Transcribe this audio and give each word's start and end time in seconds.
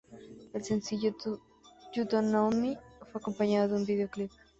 El 0.53 0.63
sencillo 0.63 1.13
"You 1.93 2.05
Don't 2.05 2.29
Know 2.29 2.49
Me" 2.49 2.75
fue 3.11 3.21
acompañado 3.21 3.67
de 3.67 3.75
un 3.75 3.85
videoclip. 3.85 4.31